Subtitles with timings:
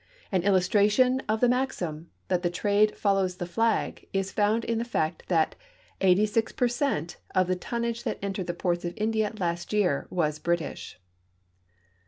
[0.31, 4.83] An illustration of the maxim that the trade follows the flag is found in the
[4.83, 5.53] fact that
[6.01, 10.39] SG per cent of the tonnage that entered the ports of India last year was
[10.39, 10.99] British.